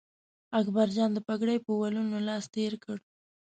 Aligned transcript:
اکبرجان 0.59 1.09
د 1.13 1.19
پګړۍ 1.27 1.57
په 1.65 1.71
ولونو 1.81 2.17
لاس 2.27 2.43
تېر 2.55 2.73
کړ. 2.83 2.97